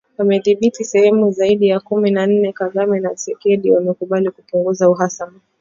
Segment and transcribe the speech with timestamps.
[0.17, 5.39] wamedhibithi sehemu zaidi ya kumi na nne Kagame na Tshisekedi wamekubali kupunguza uhasama